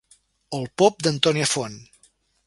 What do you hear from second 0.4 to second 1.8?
El pop d'Antònia Font.